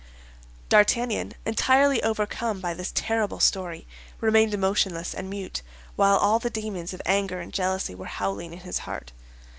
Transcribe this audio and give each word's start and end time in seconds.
D'Artagnan, 0.67 1.33
entirely 1.45 2.01
overcome 2.01 2.59
by 2.59 2.73
this 2.73 2.91
terrible 2.91 3.39
story, 3.39 3.85
remained 4.19 4.57
motionless 4.57 5.13
and 5.13 5.29
mute, 5.29 5.61
while 5.95 6.17
all 6.17 6.39
the 6.39 6.49
demons 6.49 6.91
of 6.91 7.03
anger 7.05 7.39
and 7.39 7.53
jealousy 7.53 7.93
were 7.93 8.07
howling 8.07 8.51
in 8.51 8.61
his 8.61 8.79
heart. 8.79 9.11